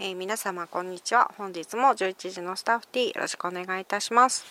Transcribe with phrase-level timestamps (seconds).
[0.00, 1.28] えー、皆様こんにちは。
[1.36, 4.44] 本日も11時のスタッフティーよろしくお願いいたします。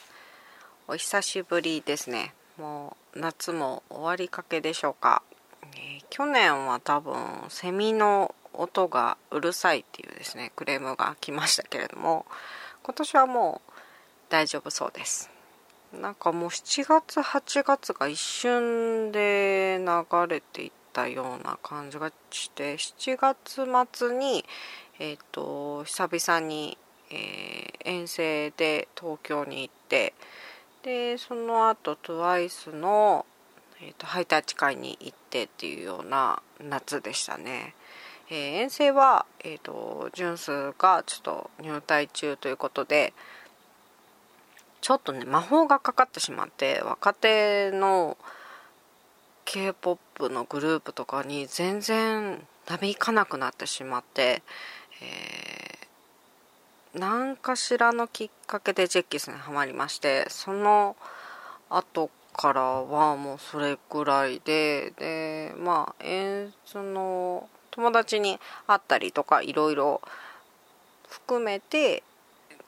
[0.89, 2.33] お久しぶりですね。
[2.57, 5.23] もう夏も終わりかけでしょうか、
[5.73, 7.15] えー、去年は多分
[7.47, 12.25] セミの音がうるさいっていうですねクレームが来ましたけれども
[12.83, 13.71] 今年はもう
[14.27, 15.29] 大丈夫そうです。
[15.93, 23.67] なんかもう7月8月が一瞬で流れていたような感じがして7月
[23.99, 24.43] 末に
[24.97, 26.75] えっ、ー、と久々に、
[27.11, 30.15] えー、遠征で東京に行って
[30.81, 33.27] でその後 TWICE の、
[33.79, 37.75] えーと、ハイタッチ会に行ってっていうような夏でしたね。
[38.29, 43.13] えー、遠征は、えーと、ジュンスがちょっと入隊中ということで
[44.81, 48.17] ちょっとね魔法がかかってしまって若手の
[49.47, 54.43] k p o p のグループとかに全然なびかなくなってしまって
[55.01, 60.97] えー、何かしらのきっかけでジェッキスにはまりましてその
[61.69, 70.01] 後からはもうそれぐらいででまあ、えー、その友達に会ったりとかいろいろ
[71.07, 72.03] 含めて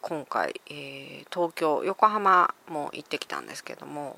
[0.02, 4.18] 今回、えー、東京横浜も行ってきたんですけども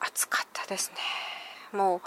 [0.00, 0.96] 暑かったですね。
[1.72, 2.00] もう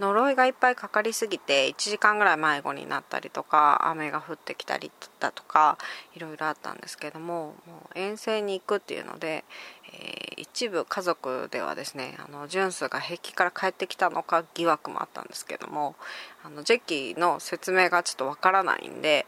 [0.00, 5.76] 呪いがいっぱいかかりすぎて1時間ぐらい迷子になったりとか雨が降ってきたりだとか
[6.14, 9.44] いろいろあったんですけどももう遠征に行くっていうので、
[9.92, 15.96] えー、一部家族ではですねあのジュンスが平気から帰ってきたのか疑惑もあったんですけども
[16.42, 16.80] あのジェ
[17.14, 19.26] キの説明がちょっとわからないんで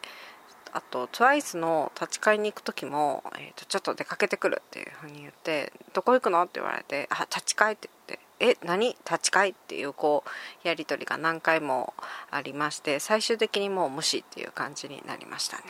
[0.75, 8.02] あと TWICE の立ち会いに行く時も、えーと、ちょっと出かけてくるっていうふうに言って「どこ行くの?」って言われて「あ立ち会い」って言って
[8.43, 8.89] え何？
[8.89, 9.53] 立ち会い？
[9.53, 10.25] っていうこ
[10.65, 11.95] うやり取りが何回も
[12.31, 15.63] ありまして最終的にもう無視っていう感じになりましたね。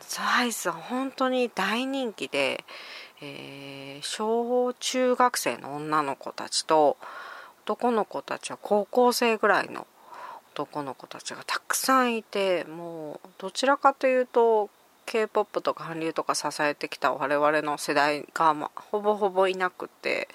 [0.00, 2.64] サイズは本当に大人気で、
[3.22, 6.98] えー、小中学生の女の子たちと
[7.64, 9.86] 男の子たちは高校生ぐらいの
[10.52, 14.68] 男の子たちがたくさんいてもうどちらかというと
[15.06, 20.28] k p o p とか韓流とか支えてきた我々の世代が、まほぼほぼいなくて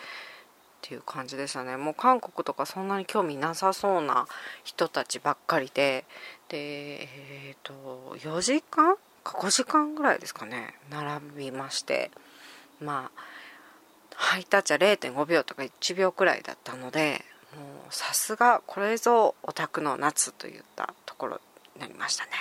[0.87, 1.75] っていう感じでしたね。
[1.75, 4.25] もう韓国とかそんなに興味なさそうな
[4.63, 6.05] 人たちばっかりで。
[6.47, 8.95] でえっ、ー、と4時間？
[9.21, 10.75] か5時間ぐらいですかね。
[10.89, 12.09] 並びまして。
[12.79, 13.21] まあ
[14.15, 17.23] ハイタッチは0.5秒とか1秒くらいだったので
[17.55, 21.41] もうさすがこれぞオタクの夏といったところ
[21.75, 22.31] になりましたね。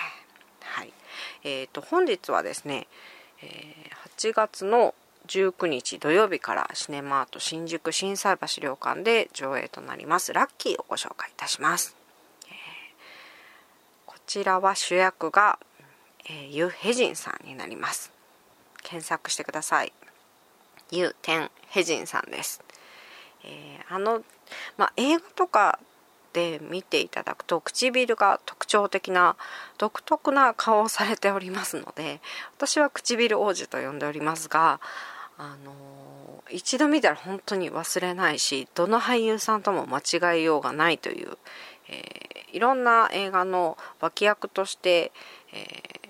[0.61, 0.93] はい。
[1.43, 2.87] えーと、と本日はですね、
[3.43, 4.95] えー、8月の
[5.27, 10.33] 19日土曜日からシネマート新宿心斎橋旅館で上映となります。
[10.33, 11.97] ラッキーをご紹介いたします、
[12.49, 12.55] えー、
[14.07, 15.59] こちらは主役が、
[16.29, 18.13] えー、ユ・ヘジンさんになります。
[18.83, 19.93] 検索してください。
[20.91, 22.63] ユ・テン・ヘジンさんです、
[23.45, 24.23] えー、あの、
[24.77, 25.79] まあ、映画とか
[26.33, 29.37] で見ていただくと唇が特徴的な
[29.79, 32.21] 独特な顔をされておりますので
[32.57, 34.81] 私は唇王子と呼んでおりますが
[35.39, 35.73] あの
[36.51, 39.99] 一度見たら本当に忘れないしどの俳優さんとも間
[40.35, 41.37] 違いようがないという、
[41.89, 45.13] えー、いろんな映画の脇役として、
[45.53, 46.09] えー、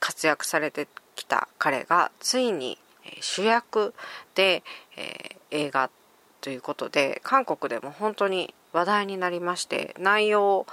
[0.00, 2.78] 活躍されてきた彼がついに
[3.20, 3.94] 主役
[4.34, 4.62] で、
[4.96, 5.90] えー、映画
[6.40, 10.66] ということで韓国でも本当に話題になりまして内容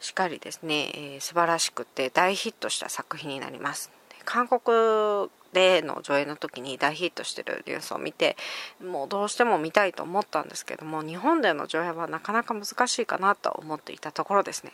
[0.00, 3.90] しっかりですね、えー、素晴らしくて大ヒットした作品になります。
[4.24, 8.36] 韓国での上映の時に大ヒットしてるニュースを見て
[8.84, 14.72] もうどうしても見たいと思ったんですけども日本での上映はなかなか難しいかなと思っていたところですね、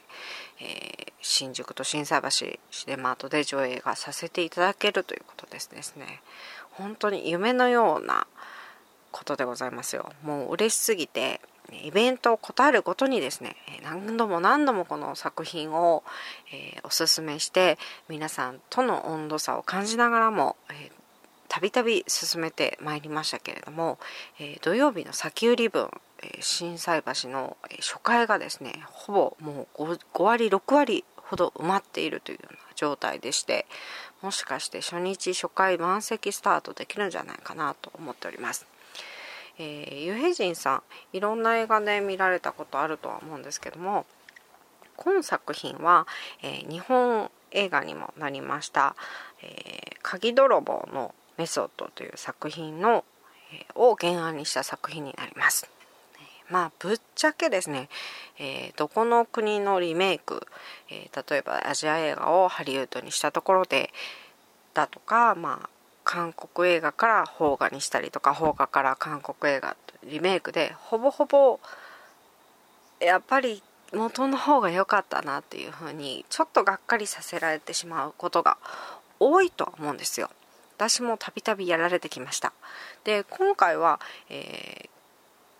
[0.60, 6.20] えー、新宿と心斎橋シネマートで上映がさせていただけるということですね。
[6.72, 8.26] 本当に夢のような
[9.12, 10.12] ことでございますよ。
[10.24, 16.02] もう嬉しすぎてイベントを答えるごとにですね何度も何度もこの作品を、
[16.52, 17.78] えー、おすすめして
[18.08, 20.56] 皆さんとの温度差を感じながらも
[21.48, 23.98] たびたび進めてまいりましたけれども、
[24.38, 25.90] えー、土曜日の先売り分
[26.22, 33.66] え心斎橋の初回がですねほぼもう 5, 5割6割ほど埋まっているというような状態でして
[34.22, 38.66] もしかして初日初回満席スタートできるんじゃないかなと思っております。
[39.58, 40.76] えー、ユヘジンさ
[41.12, 44.06] んいろんな映画で見られたことあるとは思うんですけども
[44.96, 46.06] 今作品は、
[46.42, 48.94] えー、日本映画にもなりました
[49.42, 53.04] 「えー、鍵泥棒のメソッド」という作品の、
[53.52, 55.68] えー、を原案にした作品になります。
[56.48, 57.88] まあぶっちゃけですね、
[58.38, 60.46] えー、どこの国のリメイク、
[60.90, 63.90] えー、例えばアジア映画をハリウッドにしたところで
[64.74, 65.70] だとかまあ
[66.12, 71.58] 韓国映画から邦画にしたりとか邦画から韓国映画リメイクでほぼほぼ
[73.00, 73.62] やっぱり
[73.94, 78.58] 元の方が良かったなっていう風にちょっとがっかりさせられてしまうことが
[79.20, 80.28] 多いとは思うんですよ。
[80.76, 82.52] 私もたびたびやられてきました。
[83.04, 83.98] で今回は、
[84.28, 84.90] え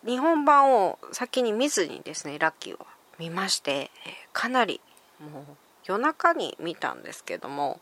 [0.05, 2.87] ー、日本版を先に見ずにですねラッキーを
[3.19, 3.90] 見まして、
[4.34, 4.82] かなり
[5.19, 5.44] もう
[5.87, 7.81] 夜中に見たんですけども、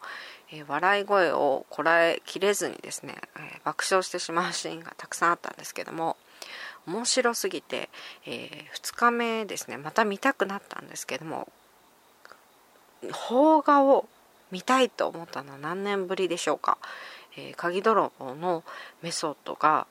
[0.52, 6.16] えー、笑い声をこらえきれずにですね、え爆笑してしまうシーンがたくさんあったんですけども
[6.86, 7.88] 面白すぎて、
[8.26, 11.48] え2日目ですねまた見たくなったんですけども
[13.00, 14.06] 邦画を
[14.50, 16.78] 見たいと思ったのは何年ぶりでしょうか、
[17.36, 18.64] えー、鍵泥棒の
[19.02, 19.86] メソッドが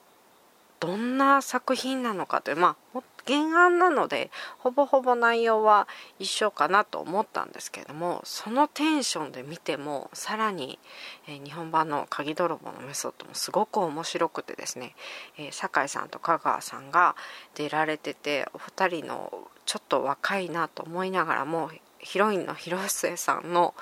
[0.79, 5.87] どんな作品なのかというまあ原案なのでほぼほぼ内容は
[6.17, 10.79] 一緒かなと思ったんですけれどもそのテンションで見てもさらに、
[11.27, 14.95] えー、日本版の「鍵泥棒のメソッド」もすごく面白くてですね、
[15.37, 17.15] えー、酒井さんと香川さんが
[17.53, 23.75] 出られててお二人のちょっと若いなと思いながらもヒロインの広末さんの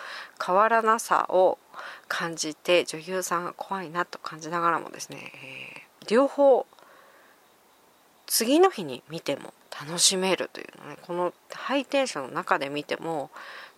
[0.46, 1.58] 変わらなさを
[2.10, 5.32] 感じて女優さんが怖いなと感じながらもですね、
[6.02, 6.66] えー、両方
[8.28, 13.32] 次の日に見ても楽しめるというのねこのハイテンションの中で見ても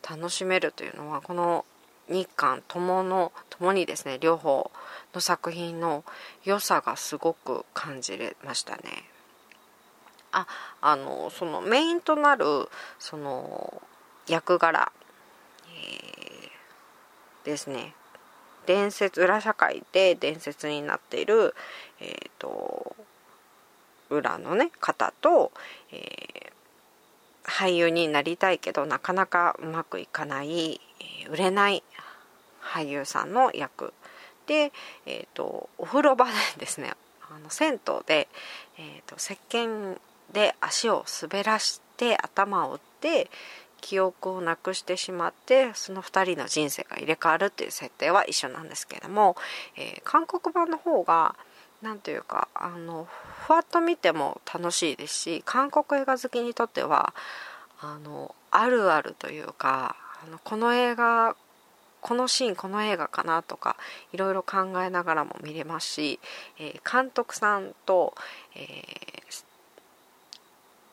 [0.08, 1.66] 楽しめるというのはこの
[2.10, 4.72] 日韓ともの共にですね両方
[5.14, 6.04] の作品の
[6.44, 9.04] 良さがすごく感じれましたね。
[10.32, 10.46] あ
[10.82, 12.46] あのそのメインとなる
[13.00, 13.82] その
[14.28, 14.92] 役柄、
[15.68, 17.96] えー、ですね
[18.68, 21.56] 伝説裏社会で伝説になっている、
[22.00, 22.96] えーと、
[24.10, 25.52] 裏のね方と、
[25.92, 30.82] えー、俳優になりたいけどなかなかうまくいかない、
[31.26, 31.84] えー、売れない
[32.62, 33.94] 俳優さんの役。
[34.48, 34.72] で、
[35.06, 36.94] えーと、お風呂場でですね
[37.30, 38.28] あの銭湯で、
[38.80, 40.00] えーと石鹸
[40.34, 43.30] で足を滑らして頭を打って
[43.82, 49.36] 記憶をなくしてしまってその2人の人生が入れ替わるっていう設定は一緒なんですけれども、
[49.78, 51.36] えー、韓国版の方が
[51.82, 53.08] 何というかあの
[53.48, 57.14] ふわっと見ても楽しいですし韓国映画好きにとっては
[57.82, 61.36] あのあるあるというかあのこの映画
[62.02, 63.76] このシーンこの映画かなとか
[64.14, 66.20] いろいろ考えながらも見れますし、
[66.58, 68.14] えー、監督さんと、
[68.56, 68.60] え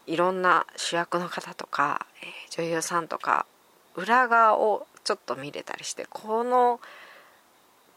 [0.06, 3.46] ー、いろんな主役の方とか、えー、女優さんとか
[3.94, 6.80] 裏側をちょっと見れたりしてこの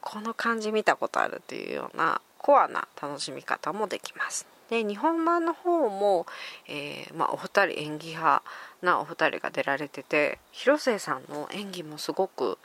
[0.02, 4.48] この感じ見たことあるっていうようなコアな楽しみ方もできます。
[4.70, 6.26] で日本版の方も、
[6.68, 8.44] えー、まあ、お二人演技派
[8.82, 12.60] なお二人が出られてて広末さんの演技もすごく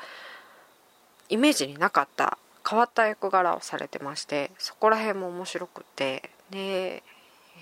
[1.31, 2.37] イメージになかった
[2.69, 7.03] 変わった役柄をされてましてそこら辺も面白くてで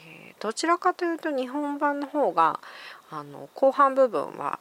[0.06, 2.58] えどちらかというと日本版の方が
[3.10, 4.58] あの後半部分は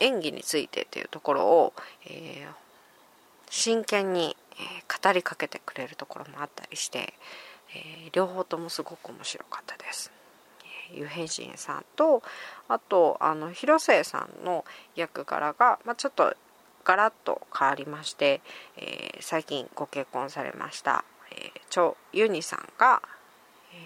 [0.00, 1.72] 演技についてっていうところを、
[2.06, 2.52] えー、
[3.50, 7.14] 真剣に、ー、語りかけてくれるところもあったりして、
[7.74, 10.12] えー、両方ともすごく面白かったです。
[10.94, 12.22] ユヘジンさんと
[12.68, 14.64] あとあの広末さんの
[14.96, 16.34] 役柄が、まあ、ちょっと
[16.84, 18.40] ガラッと変わりまして、
[18.76, 23.02] えー、最近ご結婚されました、えー、チョ・ユニさんが
[23.72, 23.76] え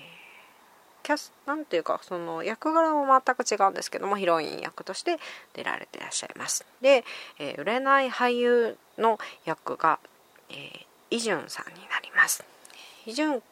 [1.02, 5.18] キャスなんていうかその役柄も全く違うんですけどもヒロイン役として
[5.52, 7.04] 出られていらっしゃいますで、
[7.38, 9.98] えー、売れない俳優の役が、
[10.50, 10.56] えー、
[11.10, 12.44] イジュンさんになります。
[13.06, 13.42] イジュン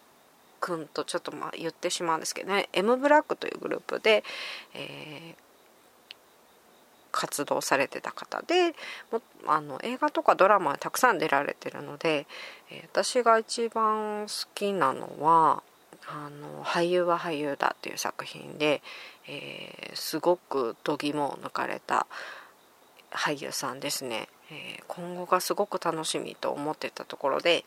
[0.63, 4.23] 君とちょっとまあ言ってしまうんですけどね M ブラックというグループで、
[4.75, 5.35] えー、
[7.11, 8.75] 活動されてた方で
[9.11, 12.27] もあの映画とかドラマたくさん出られてるので、
[12.71, 15.63] え、私が一番好きなのは
[16.07, 18.83] あの俳優は俳優だっていう作品で、
[19.29, 22.07] えー、すごく度肝を抜かれた
[23.11, 27.65] 俳優さんですね、えー、今後がすごく楽しみと思ってたところで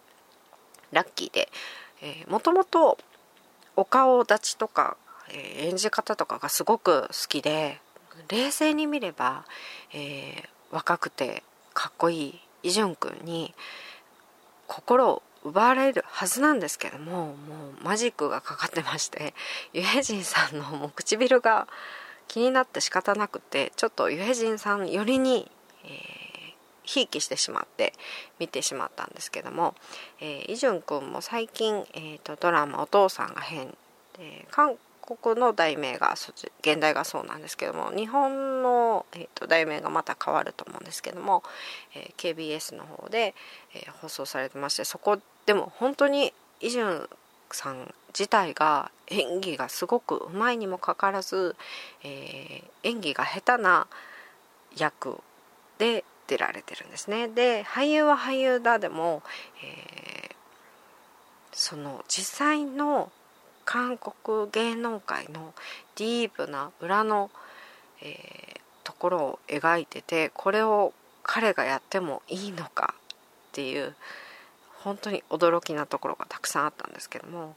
[0.92, 1.50] ラッキーで、
[2.01, 2.98] えー、もともと
[3.75, 4.98] お顔立ちとか、
[5.30, 7.80] えー、演じ方とかがすごく好きで
[8.30, 9.46] 冷静に見れば、
[9.94, 13.54] えー、若くてかっこいいイ・ジュン君に
[14.68, 17.34] 心を奪われるはずなんですけどもも
[17.82, 19.34] うマジックがかかってまして
[19.74, 21.68] ユヘジンさんのもう唇が
[22.27, 25.51] 気になって仕方なくてちょっとユヘジンさん寄りに、
[25.84, 26.14] えー、
[26.86, 27.94] ひいきしてしまって
[28.39, 29.75] 見てしまったんですけども、
[30.20, 33.75] えー、イジュン君も最近、えーと、ドラマ「お父さんが変」
[34.18, 36.15] で韓国の題名が
[36.62, 41.44] 現代がそうなんですけども日本の、えーと、題名がまた変わると思うんですけども、
[41.94, 43.36] えー、KBS の方で、
[43.75, 47.10] えー、放送されてましてそこでも本当にイ・ジュン
[47.51, 51.56] さん自体が演技がすごくうまいにもかかわらず、
[52.04, 53.88] えー、演技が下手な
[54.75, 55.22] 役
[55.77, 57.27] で出られてるんですね。
[57.27, 59.24] で俳優は俳優だでも、
[59.63, 60.34] えー、
[61.51, 63.12] その実際の
[63.65, 65.53] 韓国芸能界の
[65.96, 67.32] ディープな裏の、
[68.01, 73.96] えー、ところを描いててこれを彼がやってもいいのかっていう
[74.84, 77.55] 本当に驚きなところがたくさんあったんですけども、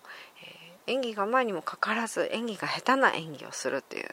[0.86, 4.08] えー、演技が前にもかかわらず演技が下手な演技をするっていう、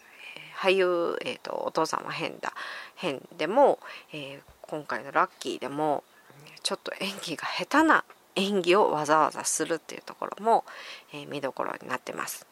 [0.55, 2.53] 俳優、えーと、お父さんは変だ
[2.95, 3.79] 変でも、
[4.13, 6.03] えー、今回のラッキーでも
[6.63, 8.03] ちょっと演技が下手な
[8.35, 10.65] 演技をわざわざするっていうところも、
[11.13, 12.45] えー、見どころになってます。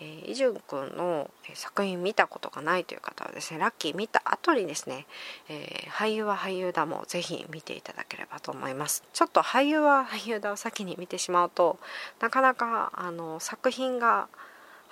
[0.00, 5.06] えー、イジュン君の作品見たことがないという方はですねラッキー見た後にですね、
[5.48, 11.78] えー、俳優は俳優だもぜひ見ていただければと思いますちょっと俳優は俳優だを先に見てしまうと
[12.20, 14.28] なかなかあの作品が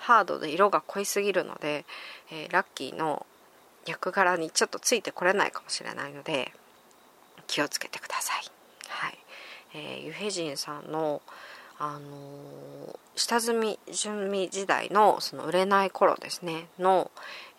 [0.03, 1.85] ハードで色が濃いすぎるので、
[2.29, 3.25] えー、ラッキーの
[3.85, 6.51] 役柄にちょっとついてこれないかもしれないので
[7.47, 8.43] 気をつけてください。
[8.87, 9.17] はい。
[9.75, 11.21] えー、ユヘジンさんの、
[11.79, 17.09] あのー、下積み準備時代のその売れない頃ですねの、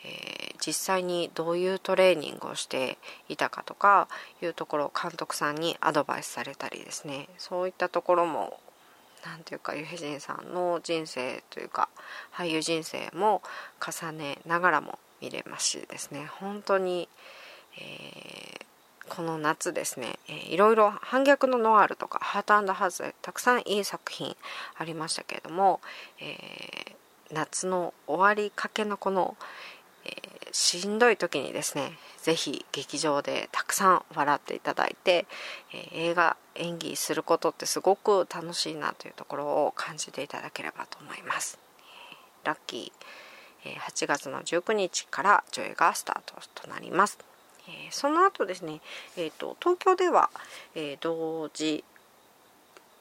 [0.04, 2.98] えー、実際にどういうトレーニングをして
[3.28, 4.08] いたかとか
[4.42, 7.28] いうところを監督さんにアドバイスされたりですね。
[7.38, 8.60] そういったところも
[9.24, 11.88] 何ていうかユヘジンさんの人生というか
[12.32, 13.42] 俳優人生も
[13.80, 16.26] 重ねながらも見れますしですね。
[16.40, 17.08] 本当に、
[17.76, 18.64] えー
[19.08, 24.36] この夏ですね、えー、いろいろ反逆のノワールとかハートハズたくさんいい作品
[24.76, 25.80] ありましたけれども、
[26.20, 29.36] えー、夏の終わりかけのこの、
[30.04, 31.92] えー、しんどい時にですね
[32.22, 35.26] 是非劇場でたくさん笑っていただいて、
[35.72, 41.58] え映画演技することってすごく楽しいなというところを感じていただければと思います。
[42.44, 47.18] ラッキー8月の19日から上映がスタートとなります。
[47.66, 48.80] えー、その後ですね、
[49.16, 50.30] えーと、東京では、
[50.74, 51.82] えー、同時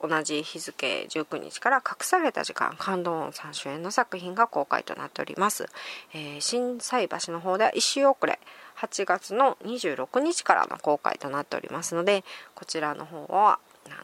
[0.06, 5.68] 同じ日付19日から隠された時間感動音さん主演の作品が公開となっております、
[6.14, 8.38] えー、震災橋の方では1週遅れ
[8.80, 13.60] 8月の26日からの公開となっておりますのでこちらの方は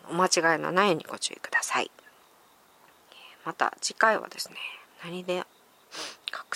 [0.10, 1.92] お間違いのないようにご注意ください。
[3.46, 4.56] また次回はですね
[5.04, 5.44] 何で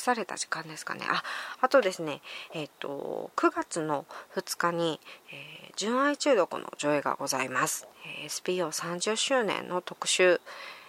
[0.04, 1.02] された時間ですかね。
[1.10, 1.24] あ
[1.62, 2.22] あとですね
[2.54, 4.06] えっ、ー、と9月の
[4.36, 5.00] 2日に、
[5.32, 7.88] えー、純愛中毒の上映がございます、
[8.24, 10.42] えー、SPO30 周年の特集、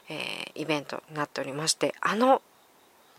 [0.08, 2.42] えー、イベントになっておりましてあの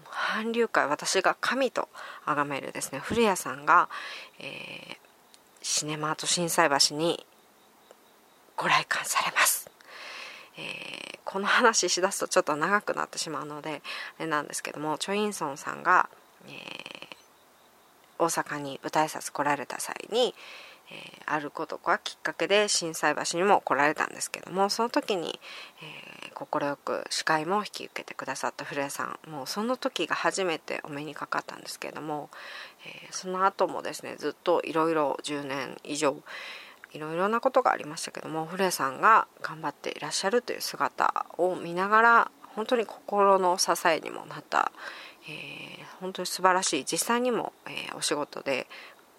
[0.09, 1.89] 韓流会私が神と
[2.25, 3.89] 崇めるですね古谷さんが、
[4.39, 4.97] えー、
[5.61, 7.25] シネマート心斎橋に
[8.57, 9.69] ご来館されます。
[10.57, 10.94] えー、
[11.25, 13.81] この話しだすとちょっと長くなってしまうので
[14.19, 16.09] あれなんですけどもチョ・インソンさんが、
[16.47, 20.33] えー、大阪に舞台挨拶来られた際に、
[20.91, 25.39] えー、あることがきっかけで心斎橋にも来られたんですけどもその時に
[26.35, 32.29] 快、く司会も引き受けてくださった古谷さんもうその時が初めてお目にかかったんですけれども、
[32.85, 36.17] えその後もですねずっといろいろ10年以上
[36.95, 44.71] いろいろなことがありましたけどもフレさんが頑張っていらっしゃるという姿を見ながら本当に心の支えにもなった、
[45.27, 48.67] えー、本当に素晴らしい実際にも、えー、お仕事で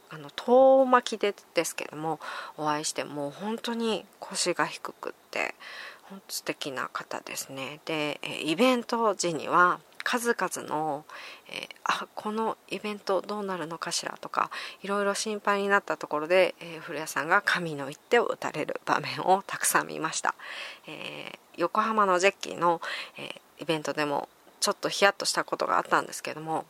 [0.08, 2.18] あの遠巻きでですけども
[2.56, 5.54] お会いしてもう本当に腰が低くって
[6.04, 7.80] 本当素敵な方ですね。
[7.84, 11.04] でイベント時には数々の、
[11.48, 14.52] えー、あこのイベントどうなるのかしらとか
[14.84, 20.36] いろいろ心配になったところで、えー、古谷さんが神の一手を打たれる場面をたくさん見ました、
[20.86, 22.80] えー、横浜のジェッキーの、
[23.18, 24.28] えイベントでも
[24.60, 26.66] ちょっとヒヤッとしたことがあったんですけども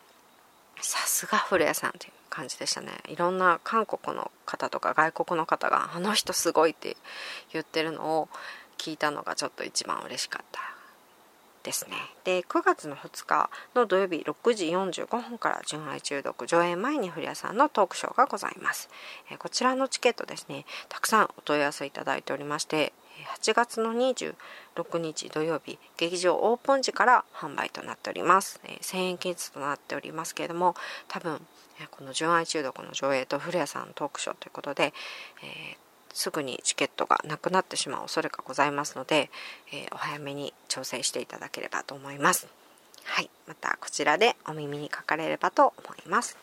[0.81, 2.93] さすが古谷さんという感じでしたね。
[3.09, 6.97] いろんな韓国の方とか外国の方があの人すごいって
[7.53, 8.29] 言ってるのを
[8.79, 10.76] 聞いたのがちょっと一番嬉しかった。
[11.67, 11.97] ですね。
[12.23, 18.89] で9月の2日の土曜日6時45分から純愛中毒上演前に古谷さんのトークショーがございます、
[19.31, 22.93] えこちらのチケットですねたくさんお問い合わせいただいておりまして
[23.41, 30.77] 8月の26日土曜日劇場オープン時から販売となっております、え1000円均一となっておりますけれども
[31.09, 31.45] 多分
[31.91, 34.95] この純愛中毒の上映と古谷さんのトークショーということで、
[35.43, 35.86] えー
[36.17, 39.31] すぐにチケットがなくなってしまう恐れがございますので、
[39.71, 42.49] えー、お早めに調整していただければと思います。
[43.05, 46.37] はいまたこちらでお耳にかかれればと思います